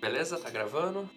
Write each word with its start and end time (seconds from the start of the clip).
Beleza? 0.00 0.38
Tá 0.38 0.48
gravando? 0.48 1.08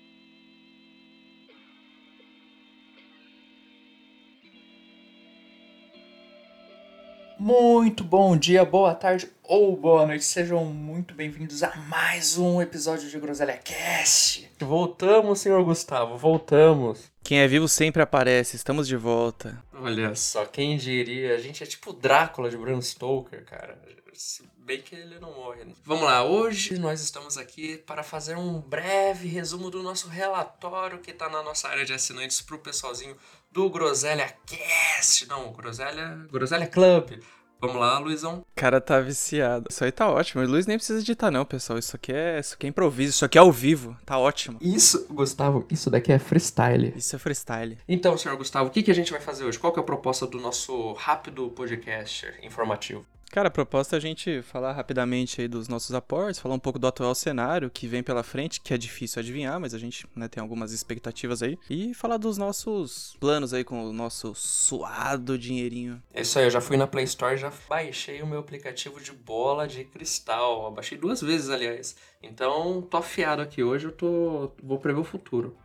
Muito 7.39 8.03
bom 8.03 8.35
dia, 8.35 8.65
boa 8.65 8.93
tarde 8.93 9.29
ou 9.41 9.75
boa 9.77 10.05
noite. 10.05 10.25
Sejam 10.25 10.65
muito 10.65 11.13
bem-vindos 11.13 11.63
a 11.63 11.73
mais 11.77 12.37
um 12.37 12.61
episódio 12.61 13.09
de 13.09 13.17
Groselha 13.19 13.57
Cast. 13.57 14.51
Voltamos, 14.59 15.39
senhor 15.39 15.63
Gustavo, 15.63 16.17
voltamos. 16.17 17.09
Quem 17.23 17.39
é 17.39 17.47
vivo 17.47 17.69
sempre 17.69 18.01
aparece, 18.01 18.57
estamos 18.57 18.85
de 18.85 18.97
volta. 18.97 19.63
Olha 19.83 20.15
só, 20.15 20.45
quem 20.45 20.77
diria? 20.77 21.35
A 21.35 21.37
gente 21.37 21.61
é 21.61 21.65
tipo 21.65 21.89
o 21.89 21.93
Drácula 21.93 22.49
de 22.49 22.55
Bram 22.55 22.81
Stoker, 22.81 23.43
cara. 23.43 23.77
Se 24.13 24.47
bem 24.59 24.81
que 24.81 24.95
ele 24.95 25.19
não 25.19 25.33
morre. 25.33 25.65
Né? 25.65 25.73
Vamos 25.83 26.05
lá, 26.05 26.23
hoje 26.23 26.79
nós 26.79 27.01
estamos 27.01 27.37
aqui 27.37 27.77
para 27.79 28.01
fazer 28.01 28.37
um 28.37 28.61
breve 28.61 29.27
resumo 29.27 29.69
do 29.69 29.83
nosso 29.83 30.07
relatório 30.07 30.99
que 30.99 31.11
está 31.11 31.27
na 31.27 31.43
nossa 31.43 31.67
área 31.67 31.83
de 31.83 31.91
assinantes 31.91 32.41
para 32.41 32.55
o 32.55 32.59
pessoalzinho 32.59 33.17
do 33.51 33.69
Groselha 33.69 34.33
Cast. 34.45 35.27
Não, 35.27 35.51
Groselha, 35.51 36.27
Groselha 36.31 36.67
Club. 36.67 37.21
Vamos 37.59 37.77
lá, 37.77 37.97
Luizão. 37.97 38.39
O 38.39 38.45
cara 38.55 38.81
tá 38.81 38.99
viciado. 38.99 39.67
Isso 39.69 39.83
aí 39.83 39.91
tá 39.91 40.09
ótimo. 40.09 40.43
O 40.43 40.47
Luiz 40.47 40.65
nem 40.67 40.77
precisa 40.77 40.99
editar, 40.99 41.31
não, 41.31 41.45
pessoal. 41.45 41.79
Isso 41.79 41.95
aqui 41.95 42.11
é, 42.11 42.39
isso 42.39 42.55
aqui 42.55 42.65
é 42.65 42.69
improviso, 42.69 43.11
isso 43.11 43.25
aqui 43.25 43.37
é 43.37 43.41
ao 43.41 43.51
vivo. 43.51 43.95
Tá 44.05 44.17
ótimo. 44.17 44.57
Isso, 44.61 45.07
Gustavo, 45.09 45.65
isso 45.71 45.89
daqui 45.89 46.11
é 46.11 46.19
freestyle. 46.19 46.93
Isso 46.95 47.15
é 47.15 47.19
freestyle. 47.19 47.77
Então, 47.87 48.17
senhor 48.17 48.37
Gustavo, 48.37 48.67
o 48.67 48.71
que, 48.71 48.83
que 48.83 48.91
a 48.91 48.95
gente 48.95 49.11
vai 49.11 49.21
fazer 49.21 49.45
hoje? 49.45 49.57
Qual 49.57 49.71
que 49.71 49.79
é 49.79 49.81
a 49.81 49.85
proposta 49.85 50.27
do 50.27 50.39
nosso 50.39 50.91
rápido 50.93 51.47
podcast 51.49 52.33
informativo? 52.43 53.05
Cara, 53.33 53.47
a 53.47 53.51
proposta 53.51 53.95
é 53.95 53.97
a 53.97 53.99
gente 53.99 54.43
falar 54.43 54.73
rapidamente 54.73 55.41
aí 55.41 55.47
dos 55.47 55.67
nossos 55.67 55.95
aportes, 55.95 56.39
falar 56.39 56.53
um 56.53 56.59
pouco 56.59 56.77
do 56.77 56.85
atual 56.85 57.15
cenário 57.15 57.67
que 57.67 57.87
vem 57.87 58.03
pela 58.03 58.21
frente, 58.21 58.61
que 58.61 58.71
é 58.71 58.77
difícil 58.77 59.19
adivinhar, 59.19 59.59
mas 59.59 59.73
a 59.73 59.79
gente 59.79 60.05
né, 60.15 60.27
tem 60.27 60.39
algumas 60.39 60.71
expectativas 60.71 61.41
aí. 61.41 61.57
E 61.67 61.95
falar 61.95 62.17
dos 62.17 62.37
nossos 62.37 63.17
planos 63.19 63.51
aí 63.51 63.63
com 63.63 63.85
o 63.85 63.91
nosso 63.91 64.35
suado 64.35 65.35
dinheirinho. 65.35 65.99
É 66.13 66.21
isso 66.21 66.37
aí, 66.37 66.45
eu 66.45 66.51
já 66.51 66.61
fui 66.61 66.77
na 66.77 66.85
Play 66.85 67.05
Store, 67.05 67.35
já 67.35 67.51
baixei 67.67 68.21
o 68.21 68.27
meu 68.27 68.37
aplicativo 68.37 69.01
de 69.01 69.11
bola 69.11 69.67
de 69.67 69.83
cristal. 69.83 70.65
Eu 70.65 70.71
baixei 70.71 70.95
duas 70.95 71.19
vezes, 71.19 71.49
aliás. 71.49 71.95
Então, 72.21 72.83
tô 72.83 72.97
afiado 72.97 73.41
aqui 73.41 73.63
hoje, 73.63 73.85
eu 73.85 73.91
tô. 73.91 74.51
vou 74.61 74.77
prever 74.77 74.99
o 74.99 75.03
futuro. 75.03 75.57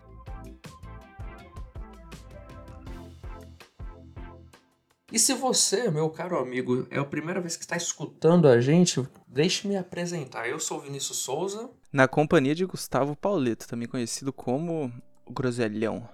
E 5.10 5.18
se 5.18 5.32
você, 5.32 5.90
meu 5.90 6.10
caro 6.10 6.38
amigo, 6.38 6.86
é 6.90 6.98
a 6.98 7.04
primeira 7.04 7.40
vez 7.40 7.56
que 7.56 7.64
está 7.64 7.78
escutando 7.78 8.46
a 8.46 8.60
gente, 8.60 9.02
deixe-me 9.26 9.74
apresentar. 9.74 10.46
Eu 10.46 10.60
sou 10.60 10.78
Vinícius 10.78 11.16
Souza. 11.18 11.70
Na 11.90 12.06
companhia 12.06 12.54
de 12.54 12.66
Gustavo 12.66 13.16
Pauleto, 13.16 13.66
também 13.66 13.88
conhecido 13.88 14.34
como 14.34 14.92
o 15.24 15.32
Groselhão. 15.32 16.06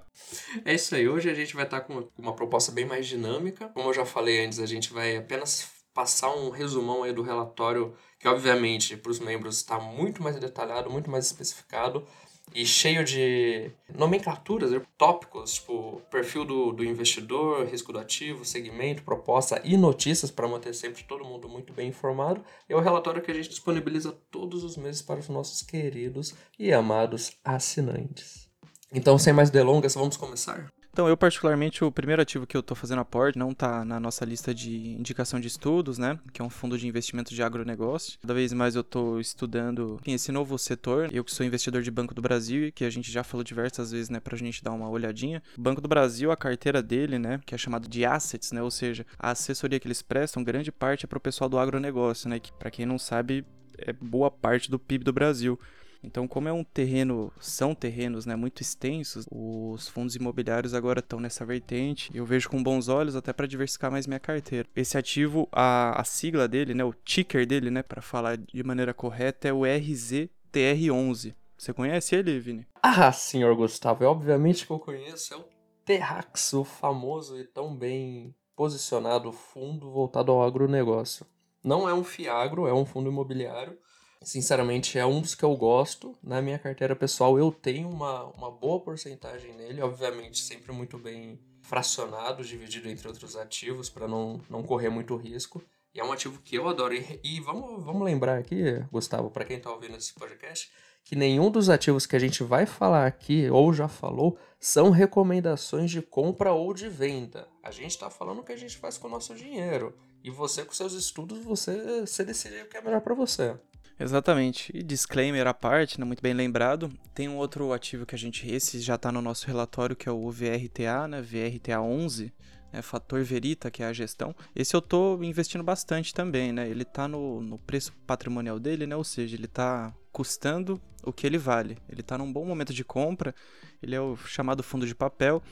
É 0.64 0.72
isso 0.72 0.94
aí. 0.94 1.08
Hoje 1.08 1.28
a 1.28 1.34
gente 1.34 1.56
vai 1.56 1.64
estar 1.64 1.80
com 1.80 2.08
uma 2.16 2.36
proposta 2.36 2.70
bem 2.70 2.84
mais 2.84 3.04
dinâmica. 3.08 3.68
Como 3.70 3.88
eu 3.88 3.94
já 3.94 4.06
falei 4.06 4.46
antes, 4.46 4.60
a 4.60 4.66
gente 4.66 4.92
vai 4.92 5.16
apenas 5.16 5.66
passar 5.92 6.32
um 6.32 6.50
resumão 6.50 7.02
aí 7.02 7.12
do 7.12 7.22
relatório, 7.22 7.94
que 8.20 8.28
obviamente 8.28 8.96
para 8.96 9.10
os 9.10 9.18
membros 9.18 9.56
está 9.56 9.80
muito 9.80 10.22
mais 10.22 10.38
detalhado, 10.38 10.88
muito 10.88 11.10
mais 11.10 11.26
especificado 11.26 12.06
e 12.52 12.64
cheio 12.64 13.04
de 13.04 13.70
nomenclaturas, 13.96 14.70
né? 14.70 14.80
tópicos, 14.98 15.54
tipo 15.54 16.00
perfil 16.10 16.44
do, 16.44 16.72
do 16.72 16.84
investidor, 16.84 17.66
risco 17.66 17.92
do 17.92 17.98
ativo, 17.98 18.44
segmento, 18.44 19.02
proposta 19.02 19.60
e 19.64 19.76
notícias 19.76 20.30
para 20.30 20.48
manter 20.48 20.74
sempre 20.74 21.02
todo 21.04 21.24
mundo 21.24 21.48
muito 21.48 21.72
bem 21.72 21.88
informado. 21.88 22.44
É 22.68 22.76
o 22.76 22.80
relatório 22.80 23.22
que 23.22 23.30
a 23.30 23.34
gente 23.34 23.48
disponibiliza 23.48 24.12
todos 24.30 24.62
os 24.62 24.76
meses 24.76 25.02
para 25.02 25.20
os 25.20 25.28
nossos 25.28 25.62
queridos 25.62 26.34
e 26.58 26.72
amados 26.72 27.36
assinantes. 27.44 28.48
Então, 28.92 29.18
sem 29.18 29.32
mais 29.32 29.50
delongas, 29.50 29.94
vamos 29.94 30.16
começar? 30.16 30.73
Então, 30.94 31.08
eu 31.08 31.16
particularmente, 31.16 31.82
o 31.82 31.90
primeiro 31.90 32.22
ativo 32.22 32.46
que 32.46 32.56
eu 32.56 32.60
estou 32.60 32.76
fazendo 32.76 33.00
aporte 33.00 33.36
não 33.36 33.50
está 33.50 33.84
na 33.84 33.98
nossa 33.98 34.24
lista 34.24 34.54
de 34.54 34.92
indicação 34.92 35.40
de 35.40 35.48
estudos, 35.48 35.98
né? 35.98 36.20
Que 36.32 36.40
é 36.40 36.44
um 36.44 36.48
fundo 36.48 36.78
de 36.78 36.86
investimento 36.86 37.34
de 37.34 37.42
agronegócio. 37.42 38.16
Cada 38.20 38.32
vez 38.32 38.52
mais 38.52 38.76
eu 38.76 38.82
estou 38.82 39.18
estudando 39.18 39.98
enfim, 40.02 40.12
esse 40.12 40.30
novo 40.30 40.56
setor. 40.56 41.12
Eu 41.12 41.24
que 41.24 41.32
sou 41.32 41.44
investidor 41.44 41.82
de 41.82 41.90
Banco 41.90 42.14
do 42.14 42.22
Brasil, 42.22 42.70
que 42.70 42.84
a 42.84 42.90
gente 42.90 43.10
já 43.10 43.24
falou 43.24 43.42
diversas 43.42 43.90
vezes, 43.90 44.08
né? 44.08 44.20
Pra 44.20 44.36
gente 44.36 44.62
dar 44.62 44.70
uma 44.70 44.88
olhadinha. 44.88 45.42
Banco 45.58 45.80
do 45.80 45.88
Brasil, 45.88 46.30
a 46.30 46.36
carteira 46.36 46.80
dele, 46.80 47.18
né? 47.18 47.40
Que 47.44 47.56
é 47.56 47.58
chamado 47.58 47.88
de 47.88 48.04
assets, 48.04 48.52
né? 48.52 48.62
Ou 48.62 48.70
seja, 48.70 49.04
a 49.18 49.32
assessoria 49.32 49.80
que 49.80 49.88
eles 49.88 50.00
prestam, 50.00 50.44
grande 50.44 50.70
parte 50.70 51.06
é 51.06 51.08
para 51.08 51.18
o 51.18 51.20
pessoal 51.20 51.50
do 51.50 51.58
agronegócio, 51.58 52.28
né? 52.28 52.38
Que, 52.38 52.52
para 52.52 52.70
quem 52.70 52.86
não 52.86 53.00
sabe, 53.00 53.44
é 53.78 53.92
boa 53.92 54.30
parte 54.30 54.70
do 54.70 54.78
PIB 54.78 55.02
do 55.02 55.12
Brasil. 55.12 55.58
Então, 56.04 56.28
como 56.28 56.48
é 56.48 56.52
um 56.52 56.62
terreno, 56.62 57.32
são 57.40 57.74
terrenos 57.74 58.26
né, 58.26 58.36
muito 58.36 58.60
extensos, 58.60 59.26
os 59.30 59.88
fundos 59.88 60.14
imobiliários 60.14 60.74
agora 60.74 61.00
estão 61.00 61.18
nessa 61.18 61.46
vertente. 61.46 62.10
Eu 62.14 62.26
vejo 62.26 62.48
com 62.50 62.62
bons 62.62 62.88
olhos 62.88 63.16
até 63.16 63.32
para 63.32 63.46
diversificar 63.46 63.90
mais 63.90 64.06
minha 64.06 64.20
carteira. 64.20 64.68
Esse 64.76 64.98
ativo, 64.98 65.48
a, 65.50 65.98
a 65.98 66.04
sigla 66.04 66.46
dele, 66.46 66.74
né, 66.74 66.84
o 66.84 66.92
ticker 66.92 67.46
dele, 67.46 67.70
né, 67.70 67.82
para 67.82 68.02
falar 68.02 68.36
de 68.36 68.62
maneira 68.62 68.92
correta, 68.92 69.48
é 69.48 69.52
o 69.52 69.60
RZTR11. 69.60 71.34
Você 71.56 71.72
conhece 71.72 72.14
ele, 72.14 72.38
Vini? 72.38 72.66
Ah, 72.82 73.10
senhor 73.10 73.56
Gustavo, 73.56 74.04
é 74.04 74.06
obviamente 74.06 74.66
que 74.66 74.72
eu 74.72 74.78
conheço. 74.78 75.32
É 75.32 75.36
o 75.38 75.44
Terrax, 75.84 76.52
o 76.52 76.64
famoso 76.64 77.38
e 77.38 77.44
tão 77.44 77.74
bem 77.74 78.34
posicionado 78.54 79.32
fundo 79.32 79.90
voltado 79.90 80.30
ao 80.32 80.42
agronegócio. 80.42 81.26
Não 81.62 81.88
é 81.88 81.94
um 81.94 82.04
fiagro, 82.04 82.66
é 82.66 82.74
um 82.74 82.84
fundo 82.84 83.08
imobiliário 83.08 83.78
Sinceramente, 84.22 84.98
é 84.98 85.04
um 85.04 85.20
dos 85.20 85.34
que 85.34 85.44
eu 85.44 85.54
gosto. 85.56 86.16
Na 86.22 86.40
minha 86.40 86.58
carteira 86.58 86.96
pessoal, 86.96 87.38
eu 87.38 87.52
tenho 87.52 87.88
uma, 87.88 88.24
uma 88.36 88.50
boa 88.50 88.80
porcentagem 88.80 89.54
nele, 89.54 89.82
obviamente, 89.82 90.40
sempre 90.40 90.72
muito 90.72 90.98
bem 90.98 91.38
fracionado, 91.62 92.44
dividido 92.44 92.88
entre 92.88 93.08
outros 93.08 93.36
ativos, 93.36 93.88
para 93.88 94.06
não, 94.06 94.40
não 94.48 94.62
correr 94.62 94.90
muito 94.90 95.16
risco. 95.16 95.62
E 95.94 96.00
é 96.00 96.04
um 96.04 96.12
ativo 96.12 96.40
que 96.42 96.56
eu 96.56 96.68
adoro. 96.68 96.94
E, 96.94 97.20
e 97.22 97.40
vamos, 97.40 97.84
vamos 97.84 98.02
lembrar 98.02 98.38
aqui, 98.38 98.84
Gustavo, 98.90 99.30
para 99.30 99.44
quem 99.44 99.58
está 99.58 99.70
ouvindo 99.70 99.96
esse 99.96 100.12
podcast, 100.12 100.70
que 101.04 101.14
nenhum 101.14 101.50
dos 101.50 101.68
ativos 101.68 102.06
que 102.06 102.16
a 102.16 102.18
gente 102.18 102.42
vai 102.42 102.66
falar 102.66 103.06
aqui, 103.06 103.48
ou 103.50 103.72
já 103.72 103.88
falou, 103.88 104.38
são 104.58 104.90
recomendações 104.90 105.90
de 105.90 106.02
compra 106.02 106.52
ou 106.52 106.74
de 106.74 106.88
venda. 106.88 107.46
A 107.62 107.70
gente 107.70 107.90
está 107.90 108.10
falando 108.10 108.40
o 108.40 108.42
que 108.42 108.52
a 108.52 108.56
gente 108.56 108.76
faz 108.76 108.98
com 108.98 109.06
o 109.06 109.10
nosso 109.10 109.34
dinheiro. 109.34 109.94
E 110.22 110.30
você, 110.30 110.64
com 110.64 110.72
seus 110.72 110.94
estudos, 110.94 111.38
você, 111.44 112.00
você 112.00 112.24
decide 112.24 112.62
o 112.62 112.68
que 112.68 112.76
é 112.76 112.80
melhor 112.80 113.02
para 113.02 113.14
você. 113.14 113.54
Exatamente. 113.98 114.72
E 114.74 114.82
disclaimer 114.82 115.46
à 115.46 115.54
parte, 115.54 115.98
né, 116.00 116.04
muito 116.04 116.22
bem 116.22 116.34
lembrado, 116.34 116.92
tem 117.14 117.28
um 117.28 117.36
outro 117.36 117.72
ativo 117.72 118.04
que 118.04 118.14
a 118.14 118.18
gente, 118.18 118.48
esse 118.50 118.80
já 118.80 118.96
está 118.96 119.12
no 119.12 119.22
nosso 119.22 119.46
relatório, 119.46 119.94
que 119.94 120.08
é 120.08 120.12
o 120.12 120.30
VRTA, 120.30 121.06
né, 121.08 121.22
VRTA 121.22 121.80
11, 121.80 122.32
né, 122.72 122.82
Fator 122.82 123.22
Verita, 123.22 123.70
que 123.70 123.82
é 123.82 123.86
a 123.86 123.92
gestão. 123.92 124.34
Esse 124.54 124.74
eu 124.74 124.80
estou 124.80 125.22
investindo 125.22 125.62
bastante 125.62 126.12
também, 126.12 126.52
né, 126.52 126.68
ele 126.68 126.82
está 126.82 127.06
no, 127.06 127.40
no 127.40 127.56
preço 127.58 127.92
patrimonial 128.06 128.58
dele, 128.58 128.86
né, 128.86 128.96
ou 128.96 129.04
seja, 129.04 129.36
ele 129.36 129.44
está 129.44 129.94
custando 130.10 130.80
o 131.04 131.12
que 131.12 131.26
ele 131.26 131.38
vale. 131.38 131.78
Ele 131.88 132.00
está 132.00 132.18
num 132.18 132.32
bom 132.32 132.44
momento 132.44 132.72
de 132.72 132.84
compra, 132.84 133.34
ele 133.82 133.94
é 133.94 134.00
o 134.00 134.16
chamado 134.16 134.62
fundo 134.62 134.86
de 134.86 134.94
papel. 134.94 135.42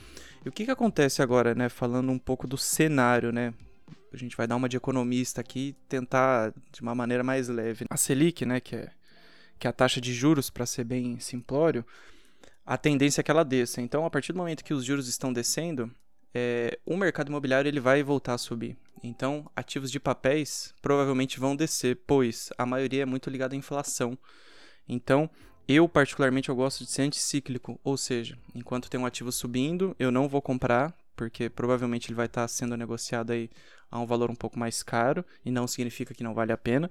E 0.45 0.49
o 0.49 0.53
que, 0.53 0.65
que 0.65 0.71
acontece 0.71 1.23
agora, 1.23 1.55
né, 1.55 1.69
falando 1.69 2.11
um 2.11 2.19
pouco 2.19 2.47
do 2.47 2.59
cenário, 2.59 3.31
né, 3.31 3.55
a 4.13 4.19
gente 4.19 4.37
vai 4.37 4.47
dar 4.47 4.57
uma 4.57 4.69
de 4.69 4.77
economista 4.77 5.41
aqui 5.41 5.69
e 5.69 5.73
tentar 5.89 6.53
de 6.71 6.81
uma 6.81 6.95
maneira 6.95 7.23
mais 7.23 7.49
leve. 7.49 7.87
A 7.89 7.97
Selic, 7.97 8.45
né, 8.45 8.61
que 8.61 8.77
é, 8.77 8.91
que 9.59 9.67
é 9.67 9.71
a 9.71 9.73
taxa 9.73 10.01
de 10.01 10.13
juros, 10.13 10.51
para 10.51 10.67
ser 10.67 10.85
bem 10.85 11.19
simplório, 11.19 11.85
a 12.65 12.77
tendência 12.77 13.21
é 13.21 13.25
que 13.25 13.31
ela 13.31 13.45
desça. 13.45 13.81
Então, 13.81 14.05
a 14.05 14.11
partir 14.11 14.33
do 14.33 14.39
momento 14.39 14.65
que 14.65 14.75
os 14.75 14.85
juros 14.85 15.09
estão 15.09 15.33
descendo, 15.33 15.91
é, 16.35 16.79
o 16.87 16.97
mercado 16.97 17.29
imobiliário 17.29 17.69
ele 17.69 17.81
vai 17.81 18.03
voltar 18.03 18.35
a 18.35 18.39
subir. 18.39 18.77
Então, 19.03 19.51
ativos 19.57 19.91
de 19.91 19.99
papéis 19.99 20.73
provavelmente 20.81 21.41
vão 21.41 21.57
descer, 21.57 21.99
pois 22.07 22.51
a 22.57 22.65
maioria 22.65 23.03
é 23.03 23.07
muito 23.07 23.29
ligada 23.29 23.55
à 23.55 23.59
inflação. 23.59 24.17
Então, 24.89 25.29
eu 25.67 25.89
particularmente 25.89 26.49
eu 26.49 26.57
gosto 26.57 26.85
de 26.85 26.91
ser 26.91 27.03
anticíclico, 27.03 27.81
ou 27.83 27.97
seja, 27.97 28.39
enquanto 28.55 28.89
tem 28.89 29.01
um 29.01 29.07
ativo 29.07 29.33
subindo, 29.33 29.95
eu 29.99 30.11
não 30.11 30.29
vou 30.29 30.43
comprar, 30.43 30.95
porque 31.17 31.49
provavelmente 31.49 32.09
ele 32.09 32.15
vai 32.15 32.27
estar 32.27 32.47
sendo 32.49 32.77
negociado 32.77 33.33
aí 33.33 33.51
a 33.91 33.99
um 33.99 34.07
valor 34.07 34.31
um 34.31 34.35
pouco 34.35 34.59
mais 34.59 34.83
caro 34.83 35.25
e 35.45 35.51
não 35.51 35.67
significa 35.67 36.15
que 36.15 36.25
não 36.25 36.35
vale 36.35 36.53
a 36.53 36.57
pena. 36.57 36.91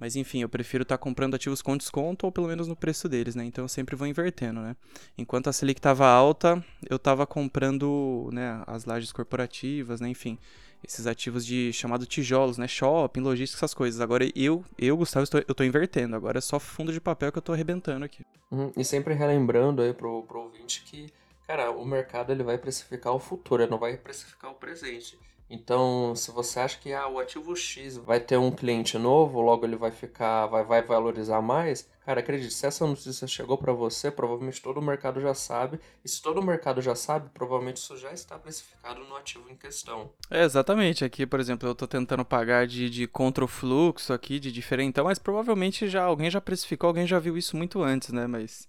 Mas 0.00 0.14
enfim, 0.14 0.42
eu 0.42 0.48
prefiro 0.48 0.82
estar 0.82 0.96
tá 0.96 1.02
comprando 1.02 1.34
ativos 1.34 1.60
com 1.60 1.76
desconto 1.76 2.26
ou 2.26 2.32
pelo 2.32 2.46
menos 2.46 2.68
no 2.68 2.76
preço 2.76 3.08
deles, 3.08 3.34
né? 3.34 3.44
Então 3.44 3.64
eu 3.64 3.68
sempre 3.68 3.96
vou 3.96 4.06
invertendo, 4.06 4.60
né? 4.60 4.76
Enquanto 5.16 5.48
a 5.48 5.52
Selic 5.52 5.80
estava 5.80 6.06
alta, 6.06 6.64
eu 6.88 6.96
estava 6.96 7.26
comprando, 7.26 8.30
né, 8.32 8.62
as 8.66 8.84
lajes 8.84 9.10
corporativas, 9.10 10.00
né, 10.00 10.08
enfim, 10.08 10.38
esses 10.84 11.06
ativos 11.06 11.44
de 11.44 11.72
chamado 11.72 12.06
tijolos, 12.06 12.58
né, 12.58 12.68
shopping, 12.68 13.20
logística, 13.20 13.58
essas 13.58 13.74
coisas. 13.74 14.00
Agora 14.00 14.28
eu, 14.36 14.64
eu 14.78 14.96
Gustavo, 14.96 15.24
estou, 15.24 15.40
eu 15.40 15.52
estou 15.52 15.66
invertendo. 15.66 16.14
Agora 16.14 16.38
é 16.38 16.40
só 16.40 16.60
fundo 16.60 16.92
de 16.92 17.00
papel 17.00 17.32
que 17.32 17.38
eu 17.38 17.40
estou 17.40 17.52
arrebentando 17.52 18.04
aqui. 18.04 18.24
Uhum. 18.50 18.72
E 18.76 18.84
sempre 18.84 19.14
relembrando 19.14 19.82
aí 19.82 19.92
pro, 19.92 20.22
pro 20.22 20.42
ouvinte 20.42 20.82
que, 20.84 21.12
cara, 21.48 21.70
o 21.70 21.82
mercado 21.82 22.30
ele 22.30 22.42
vai 22.42 22.58
precificar 22.58 23.14
o 23.14 23.18
futuro, 23.18 23.62
ele 23.62 23.70
não 23.70 23.78
vai 23.78 23.96
precificar 23.96 24.50
o 24.50 24.54
presente. 24.54 25.18
Então, 25.48 26.14
se 26.14 26.30
você 26.30 26.60
acha 26.60 26.78
que 26.78 26.92
ah, 26.92 27.08
o 27.08 27.18
ativo 27.18 27.56
X 27.56 27.96
vai 27.96 28.20
ter 28.20 28.36
um 28.36 28.50
cliente 28.50 28.98
novo, 28.98 29.40
logo 29.40 29.64
ele 29.64 29.76
vai 29.76 29.90
ficar, 29.90 30.44
vai, 30.46 30.62
vai 30.62 30.82
valorizar 30.82 31.40
mais, 31.40 31.88
cara, 32.04 32.20
acredite, 32.20 32.52
se 32.52 32.66
essa 32.66 32.86
notícia 32.86 33.26
chegou 33.26 33.56
para 33.56 33.72
você, 33.72 34.10
provavelmente 34.10 34.60
todo 34.60 34.76
o 34.76 34.82
mercado 34.82 35.22
já 35.22 35.32
sabe. 35.32 35.80
E 36.04 36.08
se 36.10 36.20
todo 36.20 36.38
o 36.38 36.44
mercado 36.44 36.82
já 36.82 36.94
sabe, 36.94 37.30
provavelmente 37.32 37.78
isso 37.78 37.96
já 37.96 38.12
está 38.12 38.38
precificado 38.38 39.02
no 39.04 39.16
ativo 39.16 39.48
em 39.48 39.56
questão. 39.56 40.10
É, 40.30 40.44
exatamente. 40.44 41.02
Aqui, 41.02 41.24
por 41.24 41.40
exemplo, 41.40 41.66
eu 41.66 41.72
estou 41.72 41.88
tentando 41.88 42.26
pagar 42.26 42.66
de, 42.66 42.90
de 42.90 43.06
contrafluxo 43.06 44.12
aqui, 44.12 44.38
de 44.38 44.52
diferentão, 44.52 45.06
mas 45.06 45.18
provavelmente 45.18 45.88
já 45.88 46.02
alguém 46.02 46.30
já 46.30 46.42
precificou, 46.42 46.88
alguém 46.88 47.06
já 47.06 47.18
viu 47.18 47.38
isso 47.38 47.56
muito 47.56 47.82
antes, 47.82 48.12
né? 48.12 48.26
Mas 48.26 48.68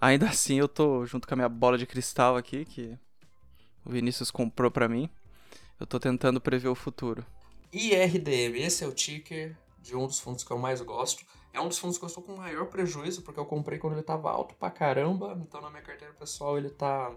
ainda 0.00 0.26
assim 0.30 0.58
eu 0.58 0.68
tô 0.68 1.04
junto 1.06 1.26
com 1.26 1.34
a 1.34 1.36
minha 1.36 1.48
bola 1.48 1.78
de 1.78 1.86
cristal 1.86 2.36
aqui, 2.36 2.64
que 2.64 2.98
o 3.84 3.90
Vinícius 3.90 4.30
comprou 4.30 4.70
para 4.70 4.88
mim. 4.88 5.08
Eu 5.78 5.86
tô 5.86 5.98
tentando 6.00 6.40
prever 6.40 6.68
o 6.68 6.74
futuro. 6.74 7.24
IRDM, 7.72 8.56
esse 8.62 8.82
é 8.82 8.86
o 8.86 8.92
ticker 8.92 9.56
de 9.80 9.94
um 9.94 10.06
dos 10.06 10.18
fundos 10.18 10.42
que 10.42 10.50
eu 10.50 10.58
mais 10.58 10.80
gosto. 10.80 11.24
É 11.52 11.60
um 11.60 11.68
dos 11.68 11.78
fundos 11.78 11.98
que 11.98 12.04
eu 12.04 12.08
estou 12.08 12.22
com 12.22 12.36
maior 12.36 12.66
prejuízo, 12.66 13.22
porque 13.22 13.40
eu 13.40 13.46
comprei 13.46 13.78
quando 13.78 13.94
ele 13.94 14.00
estava 14.00 14.30
alto 14.30 14.54
pra 14.54 14.70
caramba, 14.70 15.38
então 15.40 15.60
na 15.60 15.70
minha 15.70 15.82
carteira 15.82 16.12
pessoal 16.14 16.58
ele 16.58 16.70
tá 16.70 17.14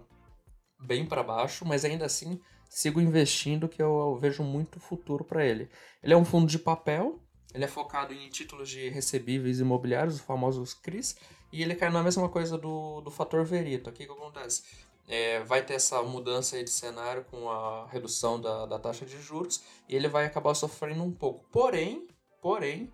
bem 0.79 1.05
para 1.05 1.23
baixo, 1.23 1.65
mas 1.65 1.85
ainda 1.85 2.05
assim 2.05 2.39
sigo 2.69 3.01
investindo 3.01 3.67
que 3.67 3.81
eu, 3.81 3.99
eu 3.99 4.17
vejo 4.17 4.43
muito 4.43 4.79
futuro 4.79 5.23
para 5.23 5.45
ele. 5.45 5.69
Ele 6.01 6.13
é 6.13 6.17
um 6.17 6.25
fundo 6.25 6.47
de 6.47 6.57
papel, 6.57 7.19
ele 7.53 7.63
é 7.63 7.67
focado 7.67 8.13
em 8.13 8.29
títulos 8.29 8.69
de 8.69 8.89
recebíveis 8.89 9.59
imobiliários, 9.59 10.15
os 10.15 10.21
famosos 10.21 10.73
CRIs, 10.73 11.15
e 11.51 11.61
ele 11.61 11.75
cai 11.75 11.89
na 11.89 12.03
mesma 12.03 12.29
coisa 12.29 12.57
do, 12.57 13.01
do 13.01 13.11
fator 13.11 13.43
Verito. 13.43 13.89
O 13.89 13.93
que, 13.93 14.05
que 14.05 14.11
acontece? 14.11 14.63
é, 15.11 15.41
vai 15.41 15.61
ter 15.61 15.73
essa 15.73 16.01
mudança 16.01 16.63
de 16.63 16.69
cenário 16.69 17.25
com 17.29 17.49
a 17.49 17.85
redução 17.87 18.39
da, 18.39 18.65
da 18.65 18.79
taxa 18.79 19.05
de 19.05 19.21
juros 19.21 19.61
e 19.87 19.95
ele 19.95 20.07
vai 20.07 20.25
acabar 20.25 20.53
sofrendo 20.53 21.03
um 21.03 21.11
pouco. 21.11 21.45
Porém, 21.51 22.07
porém, 22.41 22.91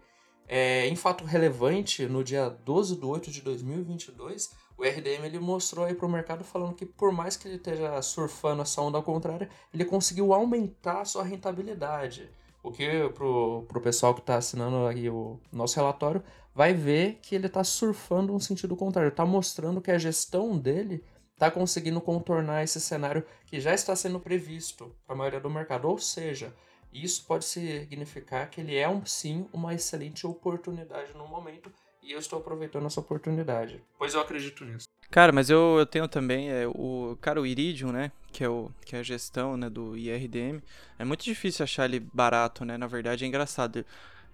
é, 0.48 0.88
em 0.88 0.96
fato 0.96 1.24
relevante, 1.24 2.08
no 2.08 2.24
dia 2.24 2.50
12 2.50 2.96
de 2.96 3.06
8 3.06 3.32
de 3.32 3.42
2022, 3.42 4.52
o 4.76 4.84
RDM 4.84 5.26
ele 5.26 5.40
mostrou 5.40 5.86
aí 5.86 5.94
para 5.94 6.08
o 6.08 6.12
mercado 6.12 6.44
falando 6.44 6.74
que 6.74 6.88
por 6.88 7.12
mais 7.12 7.38
que 7.38 7.48
ele 7.48 7.58
esteja 7.58 8.02
surfando 8.02 8.64
essa 8.64 8.82
onda 8.82 9.00
contrária, 9.02 9.48
ele 9.72 9.86
conseguiu 9.86 10.34
aumentar 10.34 11.02
a 11.02 11.06
sua 11.06 11.24
rentabilidade. 11.24 12.32
O 12.68 12.72
que 12.72 13.08
pro, 13.14 13.64
pro 13.66 13.80
pessoal 13.80 14.14
que 14.14 14.20
está 14.20 14.36
assinando 14.36 14.88
aí 14.88 15.10
o 15.10 15.40
nosso 15.54 15.78
relatório 15.78 16.22
vai 16.54 16.74
ver 16.74 17.18
que 17.22 17.34
ele 17.34 17.48
está 17.48 17.64
surfando 17.64 18.36
um 18.36 18.42
sentido 18.42 18.76
contrário, 18.76 19.08
está 19.08 19.26
mostrando 19.26 19.80
que 19.80 19.90
a 19.90 19.98
gestão 19.98 20.58
dele 20.58 21.02
está 21.32 21.50
conseguindo 21.50 22.02
contornar 22.02 22.66
esse 22.66 22.82
cenário 22.82 23.26
que 23.46 23.62
já 23.62 23.74
está 23.74 23.96
sendo 23.96 24.20
previsto 24.20 24.94
para 25.06 25.16
a 25.16 25.18
maioria 25.18 25.40
do 25.40 25.50
mercado. 25.50 25.88
Ou 25.88 25.98
seja, 25.98 26.54
isso 26.92 27.26
pode 27.26 27.46
significar 27.46 28.50
que 28.50 28.60
ele 28.60 28.76
é 28.76 28.90
um, 28.90 29.06
sim 29.06 29.48
uma 29.54 29.74
excelente 29.74 30.28
oportunidade 30.28 31.14
no 31.14 31.26
momento 31.26 31.72
e 32.04 32.12
eu 32.12 32.20
estou 32.20 32.40
aproveitando 32.40 32.88
essa 32.88 33.00
oportunidade. 33.00 33.82
Pois 33.98 34.14
eu 34.14 34.20
acredito 34.20 34.66
nisso. 34.66 34.88
Cara, 35.10 35.32
mas 35.32 35.50
eu, 35.50 35.78
eu 35.80 35.86
tenho 35.86 36.08
também 36.08 36.50
é, 36.50 36.68
o 36.68 37.18
cara 37.22 37.42
o 37.42 37.46
Iridium, 37.46 37.92
né, 37.92 38.12
que 38.32 38.44
é 38.44 38.50
o 38.50 38.70
que 38.86 38.96
é 38.96 39.00
a 39.00 39.04
gestão, 39.04 39.56
né, 39.56 39.70
do 39.70 39.98
IRDM. 39.98 40.62
É 41.00 41.06
muito 41.06 41.24
difícil 41.24 41.64
achar 41.64 41.86
ele 41.86 42.00
barato, 42.00 42.66
né? 42.66 42.78
Na 42.78 42.88
verdade 42.88 43.24
é 43.24 43.28
engraçado 43.28 43.86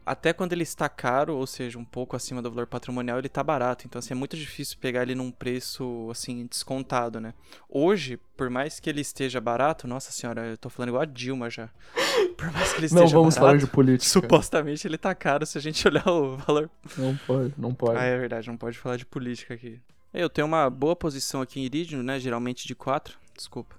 até 0.06 0.34
quando 0.34 0.54
ele 0.54 0.64
está 0.64 0.90
caro, 0.90 1.36
ou 1.36 1.48
seja, 1.48 1.80
um 1.80 1.86
pouco 1.86 2.16
acima 2.16 2.42
do 2.42 2.50
valor 2.50 2.68
patrimonial, 2.68 3.18
ele 3.18 3.28
está 3.28 3.44
barato. 3.44 3.86
Então, 3.86 4.00
assim, 4.00 4.14
é 4.14 4.16
muito 4.16 4.36
difícil 4.36 4.78
pegar 4.80 5.04
ele 5.04 5.16
num 5.16 5.32
preço, 5.32 6.10
assim, 6.12 6.46
descontado, 6.46 7.20
né? 7.22 7.34
Hoje, 7.70 8.20
por 8.36 8.50
mais 8.50 8.80
que 8.80 8.90
ele 8.90 9.02
esteja 9.02 9.40
barato, 9.40 9.88
nossa 9.88 10.12
senhora, 10.12 10.46
eu 10.46 10.58
tô 10.58 10.70
falando 10.70 10.90
igual 10.90 11.04
a 11.04 11.06
Dilma 11.06 11.50
já. 11.50 11.70
Por 12.38 12.52
mais 12.52 12.72
que 12.72 12.80
ele 12.80 12.86
esteja 12.88 13.04
Não 13.04 13.10
vamos 13.10 13.36
barato, 13.36 13.48
falar 13.48 13.58
de 13.58 13.68
política. 13.68 14.10
Supostamente 14.10 14.88
ele 14.88 14.98
tá 14.98 15.14
caro 15.16 15.46
se 15.46 15.58
a 15.58 15.62
gente 15.62 15.86
olhar 15.88 16.08
o 16.08 16.38
valor. 16.38 16.70
Não 16.98 17.16
pode, 17.16 17.54
não 17.58 17.74
pode. 17.74 17.98
Ah, 17.98 18.04
é 18.04 18.18
verdade, 18.18 18.48
não 18.48 18.58
pode 18.58 18.78
falar 18.78 18.98
de 18.98 19.06
política 19.06 19.54
aqui. 19.54 19.80
Eu 20.14 20.30
tenho 20.30 20.46
uma 20.46 20.70
boa 20.70 20.96
posição 20.96 21.42
aqui 21.42 21.60
em 21.60 21.64
Iridium, 21.64 22.04
né? 22.04 22.20
Geralmente 22.20 22.68
de 22.68 22.76
4. 22.76 23.18
Desculpa. 23.36 23.76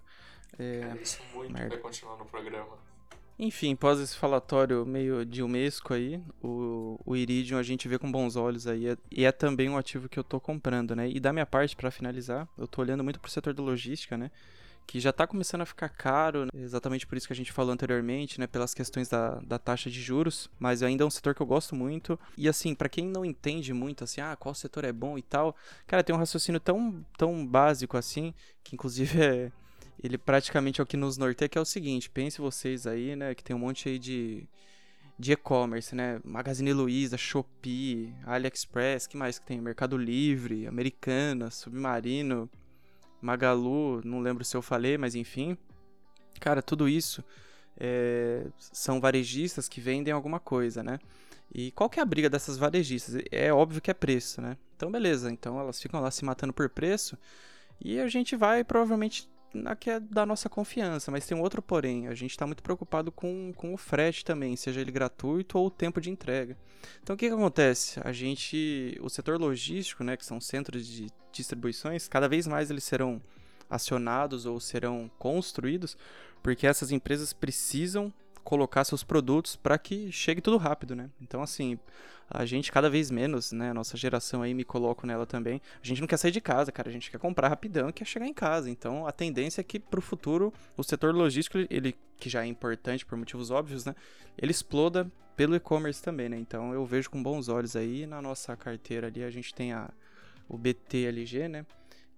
É... 0.58 0.96
isso 1.00 1.20
muito 1.34 1.52
Merda. 1.52 1.70
vai 1.70 1.78
continuar 1.78 2.16
no 2.16 2.24
programa. 2.24 2.84
Enfim, 3.38 3.74
pós 3.74 3.98
esse 3.98 4.16
falatório 4.16 4.86
meio 4.86 5.24
dilmesco 5.24 5.92
aí, 5.92 6.22
o, 6.40 7.00
o 7.04 7.16
Iridium 7.16 7.58
a 7.58 7.64
gente 7.64 7.88
vê 7.88 7.98
com 7.98 8.10
bons 8.10 8.36
olhos 8.36 8.66
aí, 8.68 8.96
e 9.10 9.24
é 9.24 9.32
também 9.32 9.68
um 9.68 9.76
ativo 9.76 10.08
que 10.08 10.16
eu 10.16 10.22
tô 10.22 10.38
comprando, 10.38 10.94
né? 10.94 11.08
E 11.08 11.18
da 11.18 11.32
minha 11.32 11.44
parte, 11.44 11.74
para 11.74 11.90
finalizar, 11.90 12.48
eu 12.56 12.68
tô 12.68 12.80
olhando 12.80 13.02
muito 13.02 13.18
pro 13.18 13.30
setor 13.30 13.52
da 13.52 13.62
logística, 13.62 14.16
né? 14.16 14.30
Que 14.86 15.00
já 15.00 15.12
tá 15.12 15.26
começando 15.26 15.62
a 15.62 15.66
ficar 15.66 15.88
caro, 15.88 16.44
né? 16.44 16.50
exatamente 16.54 17.06
por 17.06 17.16
isso 17.16 17.26
que 17.26 17.32
a 17.32 17.36
gente 17.36 17.52
falou 17.52 17.72
anteriormente, 17.72 18.38
né? 18.38 18.46
Pelas 18.46 18.74
questões 18.74 19.08
da, 19.08 19.40
da 19.40 19.58
taxa 19.58 19.90
de 19.90 20.00
juros, 20.00 20.50
mas 20.58 20.82
ainda 20.82 21.04
é 21.04 21.06
um 21.06 21.10
setor 21.10 21.34
que 21.34 21.40
eu 21.40 21.46
gosto 21.46 21.74
muito. 21.74 22.18
E 22.36 22.48
assim, 22.48 22.74
para 22.74 22.88
quem 22.88 23.06
não 23.06 23.24
entende 23.24 23.72
muito, 23.72 24.04
assim, 24.04 24.20
ah, 24.20 24.36
qual 24.36 24.54
setor 24.54 24.84
é 24.84 24.92
bom 24.92 25.16
e 25.16 25.22
tal, 25.22 25.56
cara, 25.86 26.04
tem 26.04 26.14
um 26.14 26.18
raciocínio 26.18 26.60
tão, 26.60 27.04
tão 27.16 27.46
básico 27.46 27.96
assim, 27.96 28.34
que 28.62 28.74
inclusive 28.74 29.20
é 29.22 29.52
ele 30.02 30.18
praticamente 30.18 30.80
é 30.80 30.84
o 30.84 30.86
que 30.86 30.98
nos 30.98 31.16
norteia, 31.16 31.48
que 31.48 31.56
é 31.56 31.60
o 31.60 31.64
seguinte, 31.64 32.10
pense 32.10 32.38
vocês 32.38 32.86
aí, 32.86 33.16
né, 33.16 33.34
que 33.34 33.42
tem 33.42 33.56
um 33.56 33.58
monte 33.58 33.88
aí 33.88 33.98
de, 33.98 34.46
de 35.18 35.32
e-commerce, 35.32 35.94
né, 35.94 36.20
Magazine 36.22 36.74
Luiza, 36.74 37.16
Shopee, 37.16 38.12
AliExpress, 38.26 39.06
que 39.06 39.16
mais 39.16 39.38
que 39.38 39.46
tem? 39.46 39.60
Mercado 39.60 39.96
Livre, 39.96 40.66
Americana, 40.66 41.50
Submarino, 41.50 42.50
Magalu, 43.24 44.02
não 44.04 44.20
lembro 44.20 44.44
se 44.44 44.56
eu 44.56 44.60
falei, 44.60 44.98
mas 44.98 45.14
enfim. 45.14 45.56
Cara, 46.38 46.60
tudo 46.60 46.86
isso 46.86 47.24
é, 47.78 48.46
são 48.58 49.00
varejistas 49.00 49.66
que 49.66 49.80
vendem 49.80 50.12
alguma 50.12 50.38
coisa, 50.38 50.82
né? 50.82 50.98
E 51.52 51.70
qual 51.70 51.88
que 51.88 51.98
é 51.98 52.02
a 52.02 52.06
briga 52.06 52.28
dessas 52.28 52.58
varejistas? 52.58 53.22
É 53.30 53.52
óbvio 53.52 53.80
que 53.80 53.90
é 53.90 53.94
preço, 53.94 54.42
né? 54.42 54.56
Então 54.76 54.90
beleza, 54.90 55.30
então 55.30 55.58
elas 55.58 55.80
ficam 55.80 56.00
lá 56.00 56.10
se 56.10 56.24
matando 56.24 56.52
por 56.52 56.68
preço 56.68 57.16
e 57.80 57.98
a 57.98 58.08
gente 58.08 58.36
vai 58.36 58.62
provavelmente 58.62 59.28
na 59.54 59.76
que 59.76 59.88
é 59.88 60.00
da 60.00 60.26
nossa 60.26 60.48
confiança, 60.48 61.12
mas 61.12 61.26
tem 61.26 61.38
um 61.38 61.40
outro 61.40 61.62
porém, 61.62 62.08
a 62.08 62.14
gente 62.14 62.32
está 62.32 62.44
muito 62.44 62.62
preocupado 62.62 63.12
com, 63.12 63.52
com 63.54 63.72
o 63.72 63.76
frete 63.76 64.24
também, 64.24 64.56
seja 64.56 64.80
ele 64.80 64.90
gratuito 64.90 65.56
ou 65.56 65.68
o 65.68 65.70
tempo 65.70 66.00
de 66.00 66.10
entrega. 66.10 66.58
Então 67.02 67.14
o 67.14 67.16
que, 67.16 67.28
que 67.28 67.34
acontece? 67.34 68.00
A 68.04 68.12
gente, 68.12 68.98
o 69.00 69.08
setor 69.08 69.40
logístico, 69.40 70.02
né, 70.02 70.16
que 70.16 70.26
são 70.26 70.40
centros 70.40 70.86
de 70.86 71.06
distribuições, 71.36 72.08
cada 72.08 72.28
vez 72.28 72.46
mais 72.46 72.70
eles 72.70 72.84
serão 72.84 73.20
acionados 73.68 74.46
ou 74.46 74.60
serão 74.60 75.10
construídos, 75.18 75.96
porque 76.42 76.66
essas 76.66 76.92
empresas 76.92 77.32
precisam 77.32 78.12
colocar 78.42 78.84
seus 78.84 79.02
produtos 79.02 79.56
para 79.56 79.78
que 79.78 80.12
chegue 80.12 80.40
tudo 80.40 80.58
rápido, 80.58 80.94
né? 80.94 81.08
Então 81.20 81.42
assim, 81.42 81.78
a 82.30 82.44
gente 82.44 82.70
cada 82.70 82.90
vez 82.90 83.10
menos, 83.10 83.52
né, 83.52 83.72
nossa 83.72 83.96
geração 83.96 84.42
aí 84.42 84.52
me 84.54 84.64
coloco 84.64 85.06
nela 85.06 85.26
também. 85.26 85.60
A 85.82 85.86
gente 85.86 86.00
não 86.00 86.06
quer 86.06 86.18
sair 86.18 86.30
de 86.30 86.40
casa, 86.40 86.70
cara, 86.70 86.88
a 86.88 86.92
gente 86.92 87.10
quer 87.10 87.18
comprar 87.18 87.48
rapidão 87.48 87.90
quer 87.90 88.04
chegar 88.04 88.26
em 88.26 88.34
casa. 88.34 88.70
Então, 88.70 89.06
a 89.06 89.12
tendência 89.12 89.60
é 89.60 89.64
que 89.64 89.78
pro 89.78 90.02
futuro 90.02 90.52
o 90.76 90.82
setor 90.82 91.14
logístico, 91.14 91.58
ele 91.70 91.96
que 92.18 92.28
já 92.28 92.42
é 92.42 92.46
importante 92.46 93.04
por 93.04 93.16
motivos 93.16 93.50
óbvios, 93.50 93.84
né, 93.84 93.94
ele 94.36 94.50
exploda 94.50 95.10
pelo 95.36 95.56
e-commerce 95.56 96.02
também, 96.02 96.28
né? 96.28 96.38
Então, 96.38 96.72
eu 96.72 96.84
vejo 96.86 97.10
com 97.10 97.22
bons 97.22 97.48
olhos 97.48 97.74
aí 97.74 98.06
na 98.06 98.22
nossa 98.22 98.56
carteira 98.56 99.08
ali 99.08 99.24
a 99.24 99.30
gente 99.30 99.52
tem 99.52 99.72
a 99.72 99.90
o 100.48 100.56
BTLG, 100.56 101.48
né, 101.48 101.66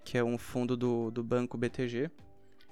que 0.05 0.17
é 0.17 0.25
um 0.25 0.39
fundo 0.39 0.77
do, 0.77 1.11
do 1.11 1.23
banco 1.23 1.57
BTG. 1.57 2.11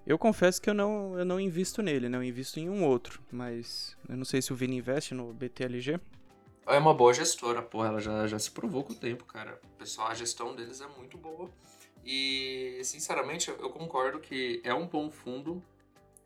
Eu 0.06 0.18
confesso 0.18 0.60
que 0.60 0.68
eu 0.68 0.74
não, 0.74 1.18
eu 1.18 1.24
não 1.24 1.40
invisto 1.40 1.80
nele, 1.80 2.10
né? 2.10 2.18
Eu 2.18 2.22
invisto 2.22 2.60
em 2.60 2.68
um 2.68 2.84
outro, 2.84 3.22
mas 3.32 3.96
eu 4.06 4.16
não 4.16 4.24
sei 4.24 4.42
se 4.42 4.52
o 4.52 4.56
Vini 4.56 4.76
investe 4.76 5.14
no 5.14 5.32
BTLG. 5.32 5.98
É 6.66 6.78
uma 6.78 6.92
boa 6.92 7.12
gestora, 7.12 7.62
pô, 7.62 7.84
ela 7.84 8.00
já, 8.00 8.26
já 8.26 8.38
se 8.38 8.50
provou 8.50 8.84
com 8.84 8.92
o 8.92 8.96
tempo, 8.96 9.24
cara. 9.24 9.58
O 9.64 9.78
pessoal, 9.78 10.08
a 10.08 10.14
gestão 10.14 10.54
deles 10.54 10.82
é 10.82 10.86
muito 10.98 11.16
boa. 11.16 11.50
E, 12.04 12.80
sinceramente, 12.84 13.48
eu 13.48 13.70
concordo 13.70 14.20
que 14.20 14.60
é 14.62 14.74
um 14.74 14.86
bom 14.86 15.10
fundo, 15.10 15.62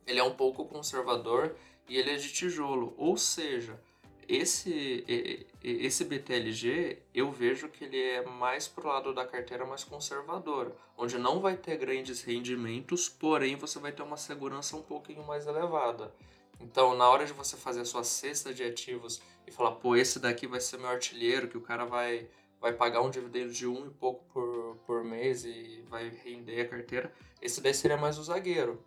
ele 0.07 0.19
é 0.19 0.25
um 0.25 0.35
pouco 0.35 0.65
conservador 0.65 1.55
e 1.89 1.97
ele 1.97 2.11
é 2.11 2.17
de 2.17 2.33
tijolo. 2.33 2.95
Ou 2.97 3.17
seja, 3.17 3.81
esse, 4.29 5.47
esse 5.65 6.05
BTLG, 6.05 6.99
eu 7.15 7.33
vejo 7.33 7.69
que 7.69 7.85
ele 7.85 7.99
é 7.99 8.23
mais 8.23 8.69
pro 8.69 8.87
lado 8.87 9.15
da 9.15 9.25
carteira 9.25 9.65
mais 9.65 9.85
conservadora, 9.85 10.77
onde 10.99 11.17
não 11.17 11.41
vai 11.41 11.57
ter 11.57 11.79
grandes 11.79 12.21
rendimentos, 12.21 13.09
porém 13.09 13.57
você 13.57 13.79
vai 13.79 13.91
ter 13.91 14.03
uma 14.03 14.19
segurança 14.19 14.77
um 14.77 14.83
pouquinho 14.83 15.27
mais 15.27 15.47
elevada. 15.47 16.13
Então, 16.61 16.95
na 16.95 17.09
hora 17.09 17.25
de 17.25 17.33
você 17.33 17.57
fazer 17.57 17.81
a 17.81 17.85
sua 17.87 18.05
cesta 18.05 18.53
de 18.53 18.63
ativos 18.63 19.23
e 19.47 19.51
falar, 19.51 19.73
pô, 19.73 19.97
esse 19.97 20.19
daqui 20.19 20.47
vai 20.47 20.61
ser 20.61 20.77
meu 20.77 20.91
artilheiro, 20.91 21.49
que 21.49 21.57
o 21.57 21.63
cara 21.63 21.87
vai, 21.87 22.29
vai 22.61 22.75
pagar 22.75 23.01
um 23.01 23.11
dividendo 23.11 23.53
de 23.53 23.67
um 23.67 23.87
e 23.87 23.91
pouco 23.91 24.25
por, 24.33 24.77
por 24.87 25.05
mês 25.05 25.47
e 25.47 25.83
vai 25.89 26.11
render 26.11 26.61
a 26.61 26.69
carteira, 26.69 27.11
esse 27.41 27.63
daí 27.63 27.73
seria 27.73 27.97
mais 27.97 28.19
o 28.19 28.25
zagueiro. 28.25 28.83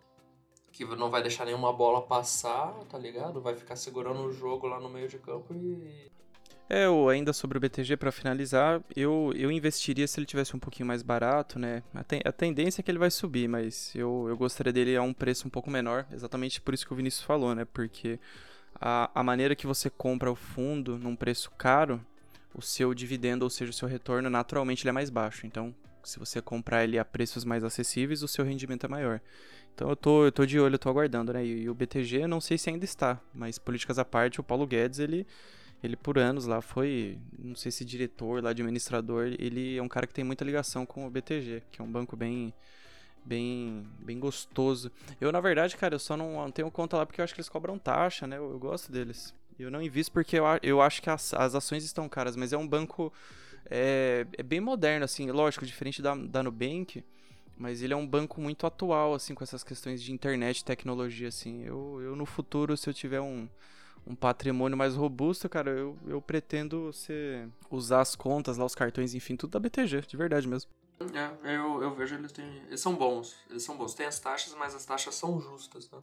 Que 0.72 0.84
não 0.84 1.10
vai 1.10 1.22
deixar 1.22 1.44
nenhuma 1.44 1.72
bola 1.72 2.02
passar, 2.02 2.72
tá 2.88 2.98
ligado? 2.98 3.40
Vai 3.40 3.54
ficar 3.54 3.76
segurando 3.76 4.22
o 4.22 4.32
jogo 4.32 4.66
lá 4.66 4.80
no 4.80 4.88
meio 4.88 5.08
de 5.08 5.18
campo 5.18 5.54
e. 5.54 6.10
É, 6.68 6.88
ou 6.88 7.10
ainda 7.10 7.34
sobre 7.34 7.58
o 7.58 7.60
BTG, 7.60 7.98
para 7.98 8.10
finalizar, 8.10 8.82
eu, 8.96 9.30
eu 9.36 9.52
investiria 9.52 10.06
se 10.06 10.18
ele 10.18 10.24
tivesse 10.24 10.56
um 10.56 10.58
pouquinho 10.58 10.86
mais 10.86 11.02
barato, 11.02 11.58
né? 11.58 11.82
A, 11.94 12.02
ten, 12.02 12.22
a 12.24 12.32
tendência 12.32 12.80
é 12.80 12.82
que 12.82 12.90
ele 12.90 12.98
vai 12.98 13.10
subir, 13.10 13.46
mas 13.46 13.94
eu, 13.94 14.24
eu 14.26 14.36
gostaria 14.38 14.72
dele 14.72 14.96
a 14.96 15.02
um 15.02 15.12
preço 15.12 15.46
um 15.46 15.50
pouco 15.50 15.70
menor, 15.70 16.06
exatamente 16.10 16.62
por 16.62 16.72
isso 16.72 16.86
que 16.86 16.92
o 16.94 16.96
Vinícius 16.96 17.24
falou, 17.24 17.54
né? 17.54 17.66
Porque 17.66 18.18
a, 18.80 19.10
a 19.14 19.22
maneira 19.22 19.54
que 19.54 19.66
você 19.66 19.90
compra 19.90 20.32
o 20.32 20.34
fundo 20.34 20.98
num 20.98 21.14
preço 21.14 21.50
caro, 21.58 22.00
o 22.54 22.62
seu 22.62 22.94
dividendo, 22.94 23.44
ou 23.44 23.50
seja, 23.50 23.70
o 23.70 23.74
seu 23.74 23.88
retorno, 23.88 24.28
naturalmente 24.28 24.82
ele 24.82 24.90
é 24.90 24.92
mais 24.92 25.10
baixo. 25.10 25.46
Então, 25.46 25.74
se 26.04 26.18
você 26.18 26.40
comprar 26.42 26.84
ele 26.84 26.98
a 26.98 27.04
preços 27.04 27.44
mais 27.44 27.64
acessíveis, 27.64 28.22
o 28.22 28.28
seu 28.28 28.44
rendimento 28.44 28.84
é 28.84 28.88
maior. 28.88 29.20
Então 29.74 29.88
eu 29.88 29.96
tô, 29.96 30.24
eu 30.24 30.32
tô 30.32 30.44
de 30.44 30.60
olho, 30.60 30.74
eu 30.74 30.78
tô 30.78 30.88
aguardando, 30.88 31.32
né? 31.32 31.44
E, 31.44 31.62
e 31.62 31.70
o 31.70 31.74
BTG, 31.74 32.26
não 32.26 32.40
sei 32.40 32.58
se 32.58 32.68
ainda 32.68 32.84
está, 32.84 33.20
mas 33.34 33.58
políticas 33.58 33.98
à 33.98 34.04
parte, 34.04 34.40
o 34.40 34.44
Paulo 34.44 34.66
Guedes, 34.66 34.98
ele 34.98 35.26
ele 35.82 35.96
por 35.96 36.16
anos 36.16 36.46
lá 36.46 36.60
foi, 36.60 37.18
não 37.36 37.56
sei 37.56 37.72
se 37.72 37.84
diretor, 37.84 38.42
lá 38.42 38.50
administrador, 38.50 39.34
ele 39.38 39.76
é 39.76 39.82
um 39.82 39.88
cara 39.88 40.06
que 40.06 40.14
tem 40.14 40.22
muita 40.22 40.44
ligação 40.44 40.86
com 40.86 41.06
o 41.06 41.10
BTG, 41.10 41.64
que 41.72 41.80
é 41.80 41.84
um 41.84 41.90
banco 41.90 42.16
bem 42.16 42.54
bem 43.24 43.84
bem 44.00 44.18
gostoso. 44.18 44.92
Eu 45.20 45.32
na 45.32 45.40
verdade, 45.40 45.76
cara, 45.76 45.94
eu 45.94 45.98
só 45.98 46.16
não, 46.16 46.34
não 46.34 46.50
tenho 46.52 46.70
conta 46.70 46.96
lá 46.96 47.06
porque 47.06 47.20
eu 47.20 47.24
acho 47.24 47.34
que 47.34 47.40
eles 47.40 47.48
cobram 47.48 47.78
taxa, 47.78 48.26
né? 48.26 48.36
Eu, 48.38 48.52
eu 48.52 48.58
gosto 48.58 48.92
deles. 48.92 49.34
Eu 49.58 49.70
não 49.70 49.82
invisto 49.82 50.12
porque 50.12 50.38
eu, 50.38 50.44
eu 50.62 50.80
acho 50.80 51.02
que 51.02 51.10
as, 51.10 51.32
as 51.34 51.54
ações 51.54 51.84
estão 51.84 52.08
caras, 52.08 52.36
mas 52.36 52.52
é 52.52 52.56
um 52.56 52.66
banco 52.66 53.12
é, 53.70 54.26
é 54.36 54.42
bem 54.42 54.60
moderno 54.60 55.04
assim, 55.04 55.30
lógico, 55.30 55.64
diferente 55.64 56.02
da, 56.02 56.14
da 56.14 56.42
Nubank, 56.42 57.04
mas 57.56 57.82
ele 57.82 57.92
é 57.92 57.96
um 57.96 58.06
banco 58.06 58.40
muito 58.40 58.66
atual 58.66 59.14
assim 59.14 59.34
com 59.34 59.44
essas 59.44 59.62
questões 59.62 60.02
de 60.02 60.12
internet, 60.12 60.64
tecnologia 60.64 61.28
assim. 61.28 61.62
Eu, 61.64 62.00
eu 62.02 62.16
no 62.16 62.26
futuro 62.26 62.76
se 62.76 62.88
eu 62.88 62.94
tiver 62.94 63.20
um 63.20 63.48
um 64.06 64.14
patrimônio 64.14 64.76
mais 64.76 64.94
robusto, 64.94 65.48
cara, 65.48 65.70
eu, 65.70 65.96
eu 66.06 66.20
pretendo 66.20 66.92
ser, 66.92 67.48
usar 67.70 68.00
as 68.00 68.16
contas 68.16 68.56
lá, 68.56 68.64
os 68.64 68.74
cartões, 68.74 69.14
enfim, 69.14 69.36
tudo 69.36 69.52
da 69.52 69.60
BTG, 69.60 70.02
de 70.02 70.16
verdade 70.16 70.48
mesmo. 70.48 70.70
É, 71.14 71.56
eu, 71.56 71.82
eu 71.82 71.94
vejo 71.94 72.14
eles 72.14 72.32
têm. 72.32 72.62
Eles 72.66 72.80
são 72.80 72.94
bons. 72.94 73.36
Eles 73.50 73.62
são 73.62 73.76
bons. 73.76 73.94
Tem 73.94 74.06
as 74.06 74.20
taxas, 74.20 74.54
mas 74.54 74.74
as 74.74 74.84
taxas 74.84 75.14
são 75.14 75.40
justas, 75.40 75.90
né? 75.90 75.98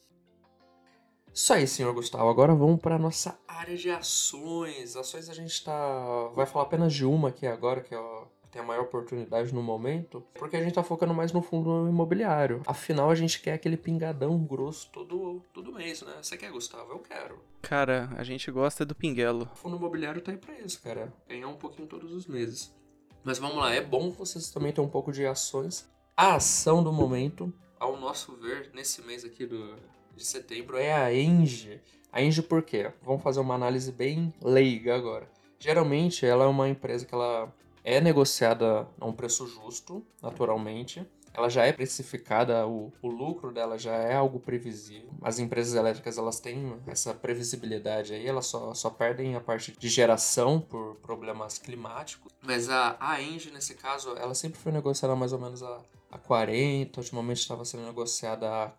Isso 1.34 1.54
aí, 1.54 1.68
senhor 1.68 1.94
Gustavo. 1.94 2.28
Agora 2.30 2.54
vamos 2.54 2.82
para 2.82 3.00
nossa 3.00 3.40
área 3.48 3.76
de 3.76 3.90
ações. 3.90 4.96
Ações 4.96 5.30
a 5.30 5.34
gente 5.34 5.64
tá. 5.64 6.30
Vai 6.36 6.46
falar 6.46 6.66
apenas 6.66 6.94
de 6.94 7.06
uma 7.06 7.30
aqui 7.30 7.48
agora, 7.48 7.82
que 7.82 7.94
é 7.94 8.00
o 8.00 8.28
tem 8.52 8.62
a 8.62 8.66
maior 8.66 8.84
oportunidade 8.84 9.54
no 9.54 9.62
momento, 9.62 10.26
porque 10.34 10.58
a 10.58 10.64
gente 10.64 10.74
tá 10.74 10.84
focando 10.84 11.14
mais 11.14 11.32
no 11.32 11.42
fundo 11.42 11.88
imobiliário. 11.88 12.62
Afinal, 12.66 13.10
a 13.10 13.16
gente 13.16 13.42
quer 13.42 13.54
aquele 13.54 13.78
pingadão 13.78 14.38
grosso 14.44 14.90
todo, 14.92 15.44
todo 15.54 15.72
mês, 15.72 16.02
né? 16.02 16.14
Você 16.22 16.36
quer, 16.36 16.52
Gustavo? 16.52 16.92
Eu 16.92 17.00
quero. 17.00 17.40
Cara, 17.62 18.10
a 18.18 18.24
gente 18.24 18.50
gosta 18.52 18.86
do 18.86 18.96
pinguelo. 18.96 19.48
O 19.54 19.56
fundo 19.56 19.78
imobiliário 19.78 20.22
tá 20.22 20.32
aí 20.32 20.38
pra 20.38 20.60
isso, 20.60 20.82
cara. 20.82 21.14
Ganhar 21.28 21.48
um 21.48 21.58
pouquinho 21.58 21.88
todos 21.88 22.12
os 22.12 22.26
meses. 22.26 22.76
Mas 23.24 23.38
vamos 23.38 23.58
lá, 23.58 23.74
é 23.74 23.82
bom 23.82 24.12
vocês 24.12 24.50
também 24.50 24.72
ter 24.72 24.82
um 24.82 24.90
pouco 24.90 25.12
de 25.12 25.26
ações. 25.26 25.88
A 26.16 26.36
ação 26.36 26.84
do 26.84 26.92
momento, 26.92 27.54
ao 27.80 27.98
nosso 27.98 28.36
ver, 28.38 28.72
nesse 28.74 29.02
mês 29.02 29.24
aqui 29.24 29.46
do, 29.46 29.76
de 30.20 30.26
setembro, 30.26 30.78
é 30.78 30.94
a 30.94 31.14
Engie. 31.14 31.82
A 32.12 32.22
Engie 32.22 32.42
por 32.42 32.62
quê? 32.62 32.92
Vamos 33.02 33.24
fazer 33.24 33.40
uma 33.40 33.56
análise 33.56 33.92
bem 33.92 34.34
leiga 34.42 34.96
agora. 34.96 35.30
Geralmente, 35.58 36.26
ela 36.26 36.44
é 36.44 36.48
uma 36.48 36.70
empresa 36.70 37.06
que 37.06 37.14
ela 37.16 37.52
é 37.84 38.02
negociada 38.02 38.88
a 39.00 39.06
um 39.06 39.14
preço 39.14 39.48
justo, 39.48 40.06
naturalmente. 40.22 41.06
Ela 41.34 41.48
já 41.48 41.64
é 41.64 41.72
precificada, 41.72 42.68
o, 42.68 42.92
o 43.02 43.08
lucro 43.08 43.54
dela 43.54 43.78
já 43.78 43.94
é 43.96 44.16
algo 44.16 44.40
previsível. 44.40 45.10
As 45.22 45.40
empresas 45.40 45.74
elétricas 45.76 46.18
elas 46.18 46.40
têm 46.40 46.76
essa 46.88 47.14
previsibilidade 47.14 48.14
aí, 48.14 48.28
elas 48.28 48.48
só, 48.48 48.74
só 48.74 48.90
perdem 48.90 49.36
a 49.36 49.40
parte 49.40 49.72
de 49.78 49.88
geração 49.88 50.60
por 50.60 50.96
problemas 50.96 51.58
climáticos. 51.58 52.32
Mas 52.42 52.70
a, 52.70 52.98
a 53.00 53.22
Engie, 53.22 53.52
nesse 53.52 53.76
caso, 53.76 54.16
ela 54.18 54.34
sempre 54.34 54.60
foi 54.60 54.72
negociada 54.72 55.16
mais 55.16 55.32
ou 55.32 55.40
menos 55.40 55.62
a, 55.64 55.82
a 56.12 56.18
40, 56.18 57.00
ultimamente 57.00 57.38
estava 57.38 57.64
sendo 57.64 57.86
negociada 57.86 58.64
a 58.64 58.70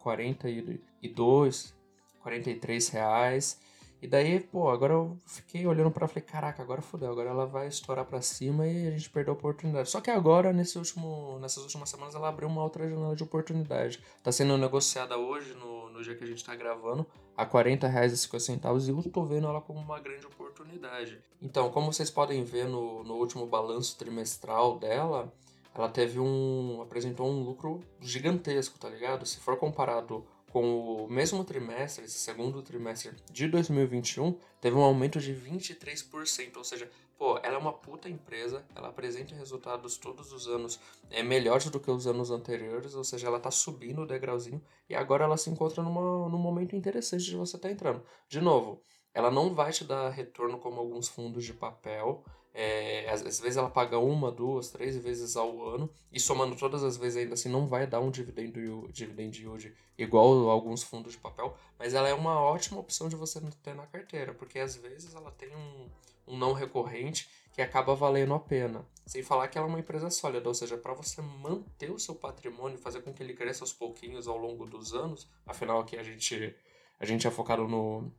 42, 1.00 1.74
43 2.22 2.88
reais. 2.90 3.58
E 4.02 4.06
daí, 4.06 4.40
pô, 4.40 4.70
agora 4.70 4.94
eu 4.94 5.18
fiquei 5.26 5.66
olhando 5.66 5.90
para 5.90 6.08
falei, 6.08 6.22
caraca, 6.22 6.62
agora 6.62 6.80
fodeu, 6.80 7.10
agora 7.10 7.28
ela 7.28 7.44
vai 7.44 7.68
estourar 7.68 8.06
para 8.06 8.22
cima 8.22 8.66
e 8.66 8.88
a 8.88 8.90
gente 8.90 9.10
perdeu 9.10 9.34
a 9.34 9.36
oportunidade. 9.36 9.90
Só 9.90 10.00
que 10.00 10.10
agora, 10.10 10.54
nesse 10.54 10.78
último, 10.78 11.38
nessas 11.38 11.62
últimas 11.64 11.90
semanas, 11.90 12.14
ela 12.14 12.28
abriu 12.28 12.48
uma 12.48 12.62
outra 12.62 12.88
janela 12.88 13.14
de 13.14 13.22
oportunidade. 13.22 14.02
Tá 14.22 14.32
sendo 14.32 14.56
negociada 14.56 15.18
hoje, 15.18 15.52
no, 15.52 15.90
no 15.90 16.02
dia 16.02 16.14
que 16.14 16.24
a 16.24 16.26
gente 16.26 16.42
tá 16.42 16.56
gravando, 16.56 17.06
a 17.36 17.44
40 17.44 17.86
reais 17.88 18.12
e 18.12 18.16
50 18.16 18.44
centavos 18.44 18.88
e 18.88 18.90
eu 18.90 19.02
tô 19.02 19.22
vendo 19.22 19.46
ela 19.46 19.60
como 19.60 19.78
uma 19.78 20.00
grande 20.00 20.26
oportunidade. 20.26 21.20
Então, 21.42 21.70
como 21.70 21.92
vocês 21.92 22.10
podem 22.10 22.42
ver 22.42 22.66
no, 22.66 23.04
no 23.04 23.16
último 23.16 23.46
balanço 23.46 23.98
trimestral 23.98 24.78
dela, 24.78 25.30
ela 25.74 25.88
teve 25.88 26.18
um. 26.18 26.80
apresentou 26.82 27.28
um 27.28 27.42
lucro 27.44 27.80
gigantesco, 28.00 28.78
tá 28.78 28.88
ligado? 28.88 29.26
Se 29.26 29.38
for 29.38 29.56
comparado 29.56 30.26
com 30.50 31.04
o 31.04 31.08
mesmo 31.08 31.44
trimestre, 31.44 32.04
esse 32.04 32.18
segundo 32.18 32.60
trimestre 32.60 33.12
de 33.32 33.48
2021, 33.48 34.36
teve 34.60 34.76
um 34.76 34.82
aumento 34.82 35.20
de 35.20 35.32
23%, 35.32 36.56
ou 36.56 36.64
seja, 36.64 36.90
pô, 37.16 37.38
ela 37.42 37.54
é 37.54 37.58
uma 37.58 37.72
puta 37.72 38.08
empresa, 38.08 38.64
ela 38.74 38.88
apresenta 38.88 39.34
resultados 39.34 39.96
todos 39.96 40.32
os 40.32 40.48
anos 40.48 40.80
é, 41.08 41.22
melhores 41.22 41.70
do 41.70 41.78
que 41.78 41.90
os 41.90 42.06
anos 42.06 42.30
anteriores, 42.30 42.94
ou 42.94 43.04
seja, 43.04 43.28
ela 43.28 43.38
tá 43.38 43.50
subindo 43.50 44.02
o 44.02 44.06
degrauzinho 44.06 44.60
e 44.88 44.94
agora 44.94 45.24
ela 45.24 45.36
se 45.36 45.48
encontra 45.50 45.82
numa, 45.82 46.28
num 46.28 46.38
momento 46.38 46.74
interessante 46.74 47.24
de 47.24 47.36
você 47.36 47.56
estar 47.56 47.68
tá 47.68 47.72
entrando. 47.72 48.02
De 48.28 48.40
novo, 48.40 48.82
ela 49.14 49.30
não 49.30 49.54
vai 49.54 49.70
te 49.70 49.84
dar 49.84 50.10
retorno 50.10 50.58
como 50.58 50.80
alguns 50.80 51.08
fundos 51.08 51.44
de 51.44 51.52
papel, 51.52 52.24
é, 52.52 53.08
às, 53.08 53.24
às, 53.24 53.40
vezes 53.40 53.56
ela 53.56 53.70
paga 53.70 53.98
uma, 53.98 54.30
duas, 54.30 54.70
três 54.70 54.96
vezes 54.96 55.36
ao 55.36 55.62
ano 55.68 55.88
e 56.12 56.18
somando 56.18 56.56
todas 56.56 56.82
as 56.82 56.96
vezes 56.96 57.18
ainda 57.18 57.34
assim 57.34 57.48
não 57.48 57.68
vai 57.68 57.86
dar 57.86 58.00
um 58.00 58.10
dividendo 58.10 58.88
dividend 58.92 59.40
yield 59.40 59.72
igual 59.96 60.50
alguns 60.50 60.82
fundos 60.82 61.12
de 61.12 61.18
papel, 61.18 61.56
mas 61.78 61.94
ela 61.94 62.08
é 62.08 62.14
uma 62.14 62.40
ótima 62.40 62.80
opção 62.80 63.08
de 63.08 63.16
você 63.16 63.40
ter 63.62 63.74
na 63.74 63.86
carteira, 63.86 64.34
porque 64.34 64.58
às 64.58 64.74
vezes 64.76 65.14
ela 65.14 65.30
tem 65.30 65.54
um, 65.54 65.88
um 66.26 66.36
não 66.36 66.52
recorrente 66.52 67.28
que 67.52 67.62
acaba 67.62 67.94
valendo 67.94 68.34
a 68.34 68.40
pena. 68.40 68.84
Sem 69.06 69.22
falar 69.22 69.48
que 69.48 69.58
ela 69.58 69.66
é 69.66 69.70
uma 69.70 69.80
empresa 69.80 70.08
sólida, 70.08 70.48
ou 70.48 70.54
seja, 70.54 70.76
para 70.76 70.94
você 70.94 71.20
manter 71.20 71.90
o 71.90 71.98
seu 71.98 72.14
patrimônio, 72.14 72.78
fazer 72.78 73.02
com 73.02 73.12
que 73.12 73.22
ele 73.22 73.34
cresça 73.34 73.64
aos 73.64 73.72
pouquinhos 73.72 74.28
ao 74.28 74.38
longo 74.38 74.66
dos 74.66 74.94
anos, 74.94 75.28
afinal 75.46 75.80
aqui 75.80 75.96
a 75.96 76.02
gente, 76.02 76.54
a 76.98 77.04
gente 77.04 77.26
é 77.26 77.30
focado 77.30 77.66
no, 77.66 78.10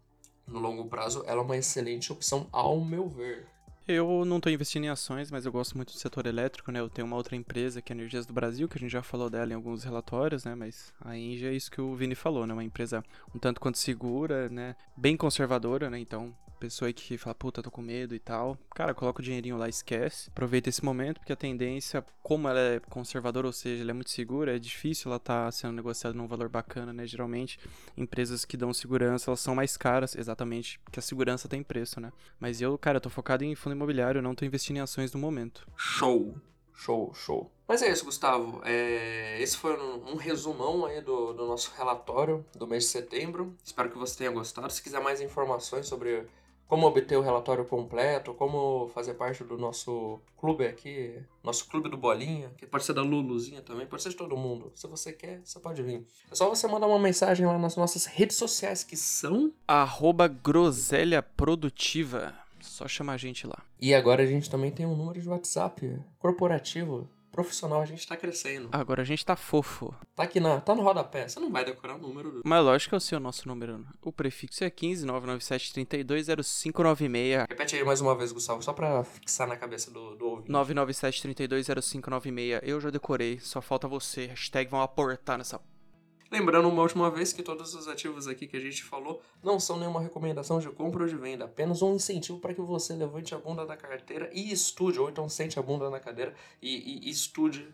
no 0.46 0.60
longo 0.60 0.86
prazo, 0.86 1.24
ela 1.26 1.42
é 1.42 1.44
uma 1.44 1.58
excelente 1.58 2.12
opção 2.12 2.48
ao 2.52 2.80
meu 2.84 3.08
ver. 3.08 3.48
Eu 3.88 4.24
não 4.26 4.38
estou 4.38 4.52
investindo 4.52 4.86
em 4.86 4.90
ações, 4.90 5.32
mas 5.32 5.46
eu 5.46 5.52
gosto 5.52 5.76
muito 5.76 5.92
do 5.92 6.00
setor 6.00 6.28
elétrico, 6.28 6.72
né? 6.72 6.80
Eu 6.80 6.90
tenho 6.90 7.06
uma 7.06 7.16
outra 7.16 7.36
empresa 7.36 7.82
que 7.82 7.92
é 7.92 7.96
a 7.96 7.98
Energias 7.98 8.26
do 8.26 8.34
Brasil, 8.34 8.70
que 8.70 8.78
a 8.78 8.80
gente 8.80 8.92
já 8.92 9.02
falou 9.02 9.30
dela 9.30 9.52
em 9.52 9.56
alguns 9.56 9.84
relatórios, 9.84 10.46
né? 10.46 10.54
Mas 10.54 10.94
a 11.02 11.18
Engie 11.18 11.48
é 11.48 11.54
isso 11.54 11.72
que 11.72 11.82
o 11.82 11.96
Vini 11.96 12.14
falou, 12.14 12.46
né? 12.46 12.54
Uma 12.54 12.64
empresa 12.64 13.04
um 13.34 13.40
tanto 13.40 13.60
quanto 13.60 13.80
segura, 13.80 14.50
né? 14.50 14.76
Bem 14.96 15.18
conservadora, 15.18 15.90
né? 15.90 16.00
Então 16.00 16.34
pessoa 16.62 16.88
aí 16.88 16.94
que 16.94 17.18
fala, 17.18 17.34
puta, 17.34 17.64
tô 17.64 17.72
com 17.72 17.82
medo 17.82 18.14
e 18.14 18.20
tal. 18.20 18.58
Cara, 18.76 18.94
coloca 18.94 19.20
o 19.20 19.24
dinheirinho 19.24 19.58
lá, 19.58 19.68
esquece. 19.68 20.30
Aproveita 20.30 20.70
esse 20.70 20.86
momento, 20.86 21.20
porque 21.20 21.34
a 21.34 21.36
tendência, 21.36 22.06
como 22.22 22.48
ela 22.48 22.60
é 22.60 22.80
conservadora, 22.80 23.48
ou 23.48 23.54
seja, 23.54 23.82
ela 23.82 23.92
é 23.92 23.94
muito 23.94 24.12
segura, 24.12 24.56
é 24.56 24.60
difícil 24.60 25.10
ela 25.10 25.20
tá 25.20 25.52
sendo 25.52 25.74
negociada 25.74 26.16
num 26.16 26.28
valor 26.28 26.50
bacana, 26.50 26.94
né? 26.94 27.08
Geralmente, 27.08 27.60
empresas 27.98 28.46
que 28.46 28.56
dão 28.56 28.74
segurança, 28.74 29.32
elas 29.32 29.40
são 29.40 29.56
mais 29.56 29.76
caras, 29.76 30.16
exatamente, 30.16 30.80
porque 30.80 31.00
a 31.00 31.04
segurança 31.04 31.48
tem 31.48 31.64
preço, 31.64 32.00
né? 32.00 32.12
Mas 32.40 32.62
eu, 32.62 32.78
cara, 32.78 33.00
tô 33.00 33.10
focado 33.10 33.44
em 33.44 33.56
fundo 33.56 33.76
imobiliário, 33.76 34.22
não 34.22 34.36
tô 34.36 34.46
investindo 34.46 34.78
em 34.78 34.82
ações 34.82 35.12
no 35.12 35.20
momento. 35.20 35.68
Show! 35.76 36.36
Show, 36.82 37.14
show. 37.14 37.52
Mas 37.68 37.84
é 37.84 37.92
isso, 37.92 38.04
Gustavo. 38.04 38.60
É, 38.66 39.40
esse 39.40 39.56
foi 39.56 39.80
um, 39.80 40.14
um 40.14 40.16
resumão 40.16 40.84
aí 40.84 41.00
do, 41.00 41.32
do, 41.32 41.46
nosso 41.46 41.72
relatório 41.78 42.44
do 42.56 42.66
mês 42.66 42.86
de 42.86 42.90
setembro. 42.90 43.56
Espero 43.64 43.92
que 43.92 44.00
você 44.00 44.18
tenha 44.18 44.32
gostado. 44.32 44.74
Se 44.74 44.82
quiser 44.82 45.00
mais 45.00 45.22
informações 45.22 45.86
sobre 45.86 46.26
como 46.72 46.88
obter 46.88 47.18
o 47.18 47.22
relatório 47.22 47.66
completo, 47.66 48.34
como 48.34 48.88
fazer 48.94 49.16
parte 49.16 49.44
do 49.44 49.58
nosso 49.58 50.22
clube 50.38 50.66
aqui, 50.66 51.22
nosso 51.44 51.68
clube 51.68 51.90
do 51.90 51.98
Bolinha, 51.98 52.50
que 52.58 52.66
pode 52.66 52.86
ser 52.86 52.94
da 52.94 53.02
Luluzinha 53.02 53.62
também, 53.62 53.86
pode 53.86 54.02
ser 54.02 54.08
de 54.08 54.16
todo 54.16 54.38
mundo. 54.38 54.72
Se 54.74 54.88
você 54.88 55.12
quer, 55.12 55.42
você 55.44 55.60
pode 55.60 55.84
vir. 55.84 56.08
É 56.32 56.34
só 56.34 56.48
você 56.48 56.66
mandar 56.70 56.88
uma 56.88 56.98
mensagem 56.98 57.46
lá 57.46 57.60
nas 57.60 57.76
nossas 57.76 58.06
redes 58.06 58.38
sociais, 58.38 58.86
que 58.86 58.96
são... 58.96 59.52
Arroba 59.68 60.30
Groselha 60.30 61.22
Produtiva. 61.22 62.34
Só 62.62 62.88
chamar 62.88 63.16
a 63.16 63.18
gente 63.18 63.46
lá. 63.46 63.58
E 63.78 63.94
agora 63.94 64.24
a 64.24 64.26
gente 64.26 64.50
também 64.50 64.72
tem 64.72 64.86
um 64.86 64.96
número 64.96 65.20
de 65.20 65.28
WhatsApp 65.28 66.00
corporativo 66.20 67.10
profissional, 67.32 67.82
a 67.82 67.86
gente 67.86 68.08
tá 68.08 68.18
crescendo. 68.18 68.70
Agora 68.72 69.02
a 69.02 69.06
gente 69.06 69.26
tá 69.26 69.36
fofo. 69.36 69.96
Tá 70.16 70.24
aqui 70.24 70.40
na. 70.40 70.60
Tá 70.60 70.76
no 70.76 70.82
rodapé. 70.82 71.28
Você 71.28 71.40
não 71.40 71.52
vai 71.52 71.64
decorar 71.64 71.96
o 71.96 71.98
número. 71.98 72.42
Mas 72.44 72.64
lógico 72.64 72.90
que 72.90 72.96
eu 72.96 73.00
sei 73.00 73.18
o 73.18 73.22
nosso 73.22 73.48
número. 73.48 73.86
O 74.02 74.12
prefixo 74.12 74.64
é 74.64 74.70
15 74.70 75.06
997 75.06 75.74
32 75.74 76.28
0596. 76.28 77.46
Repete 77.50 77.76
aí 77.76 77.84
mais 77.84 78.02
uma 78.02 78.16
vez, 78.16 78.32
Gustavo, 78.32 78.62
só 78.62 78.74
pra 78.74 79.04
fixar 79.04 79.48
na 79.48 79.56
cabeça 79.56 79.90
do, 79.92 80.16
do 80.16 80.26
ouvinte. 80.28 80.52
997 80.52 81.22
32 81.22 81.68
0596. 81.68 82.62
Eu 82.64 82.80
já 82.82 82.90
decorei, 82.90 83.40
só 83.40 83.62
falta 83.62 83.88
você. 83.88 84.28
Hashtag 84.28 84.70
vão 84.70 84.82
aportar 84.82 85.38
nessa 85.38 85.60
Lembrando 86.32 86.70
uma 86.70 86.82
última 86.82 87.12
vez 87.12 87.34
que 87.34 87.44
todos 87.44 87.76
os 87.76 87.90
ativos 87.90 88.26
aqui 88.26 88.48
que 88.48 88.56
a 88.56 88.60
gente 88.60 88.86
falou 88.86 89.22
não 89.44 89.60
são 89.60 89.78
nenhuma 89.78 90.00
recomendação 90.00 90.60
de 90.60 90.70
compra 90.70 91.04
ou 91.04 91.10
de 91.10 91.18
venda, 91.18 91.44
apenas 91.44 91.82
um 91.82 91.94
incentivo 91.94 92.40
para 92.40 92.54
que 92.54 92.62
você 92.62 92.94
levante 92.94 93.36
a 93.36 93.38
bunda 93.38 93.66
da 93.66 93.76
carteira 93.76 94.30
e 94.32 94.50
estude, 94.50 94.98
ou 94.98 95.10
então 95.10 95.28
sente 95.28 95.60
a 95.60 95.62
bunda 95.62 95.90
na 95.90 96.00
cadeira 96.00 96.34
e, 96.62 96.70
e, 96.70 97.08
e 97.08 97.10
estude 97.10 97.68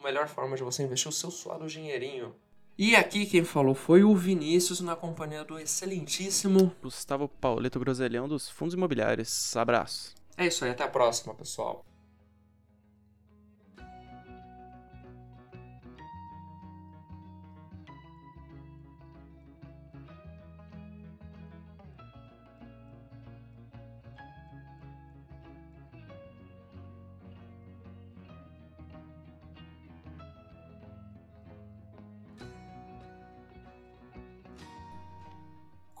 a 0.00 0.02
melhor 0.02 0.26
forma 0.26 0.56
de 0.56 0.62
você 0.62 0.82
investir 0.82 1.10
o 1.10 1.12
seu 1.12 1.30
suado 1.30 1.66
dinheirinho. 1.66 2.34
E 2.78 2.96
aqui 2.96 3.26
quem 3.26 3.44
falou 3.44 3.74
foi 3.74 4.02
o 4.02 4.16
Vinícius, 4.16 4.80
na 4.80 4.96
companhia 4.96 5.44
do 5.44 5.58
excelentíssimo 5.58 6.74
Gustavo 6.82 7.28
Pauleto 7.28 7.78
Groselhão 7.78 8.26
dos 8.26 8.48
Fundos 8.48 8.72
Imobiliários. 8.72 9.54
Abraço. 9.54 10.14
É 10.34 10.46
isso 10.46 10.64
aí, 10.64 10.70
até 10.70 10.82
a 10.82 10.88
próxima, 10.88 11.34
pessoal. 11.34 11.84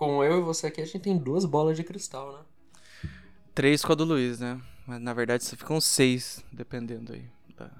Com 0.02 0.24
eu 0.24 0.38
e 0.38 0.42
você 0.42 0.66
aqui, 0.66 0.80
a 0.80 0.84
gente 0.84 0.98
tem 0.98 1.16
duas 1.16 1.44
bolas 1.44 1.76
de 1.76 1.84
cristal, 1.84 2.32
né? 2.32 2.40
Três 3.54 3.84
com 3.84 3.92
a 3.92 3.94
do 3.94 4.02
Luiz, 4.04 4.40
né? 4.40 4.60
Mas 4.84 5.00
na 5.00 5.14
verdade 5.14 5.44
só 5.44 5.56
ficam 5.56 5.80
seis, 5.80 6.44
dependendo 6.52 7.12
aí. 7.12 7.24
da- 7.56 7.70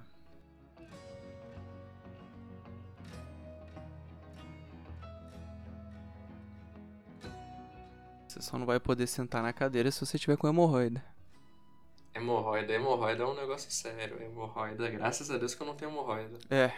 Você 8.28 8.40
só 8.40 8.58
não 8.58 8.66
vai 8.66 8.80
poder 8.80 9.06
sentar 9.06 9.42
na 9.42 9.52
cadeira 9.52 9.90
se 9.90 10.04
você 10.04 10.18
tiver 10.18 10.36
com 10.36 10.48
hemorroida. 10.48 11.04
Hemorroida, 12.14 12.72
hemorroida 12.72 13.22
é 13.22 13.26
um 13.26 13.34
negócio 13.34 13.70
sério. 13.70 14.22
Hemorroida, 14.22 14.88
graças 14.90 15.30
a 15.30 15.38
Deus 15.38 15.54
que 15.54 15.62
eu 15.62 15.66
não 15.66 15.74
tenho 15.74 15.90
hemorroida. 15.90 16.38
É. 16.50 16.72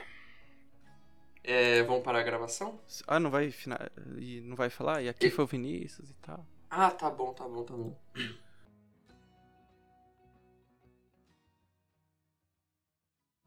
É, 1.45 1.83
vamos 1.83 2.03
parar 2.03 2.21
a 2.21 2.23
gravação? 2.23 2.81
Ah, 3.07 3.21
não 3.21 3.31
vai, 3.31 3.51
fina... 3.51 3.79
e 4.17 4.41
não 4.41 4.57
vai 4.57 4.71
falar? 4.71 5.03
E 5.03 5.09
aqui 5.09 5.31
foi 5.31 5.45
o 5.45 5.47
Vinícius 5.47 6.11
e 6.11 6.15
tal. 6.15 6.45
Ah, 6.71 6.91
tá 6.91 7.11
bom, 7.11 7.33
tá 7.35 7.47
bom, 7.47 7.63
tá 7.63 7.75
bom. 7.75 7.95